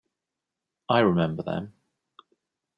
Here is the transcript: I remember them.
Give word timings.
I 0.89 1.01
remember 1.01 1.43
them. 1.43 1.73